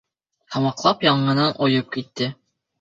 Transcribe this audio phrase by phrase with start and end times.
[0.55, 2.35] Һамаҡлап яңынан ойоп китте.